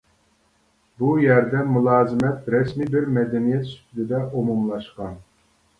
بۇ 1.01 1.09
يەردە 1.25 1.61
مۇلازىمەت 1.75 2.49
رەسمىي 2.55 2.91
بىر 2.97 3.09
مەدەنىيەت 3.19 3.71
سۈپىتىدە 3.75 4.25
ئومۇملاشقان. 4.31 5.19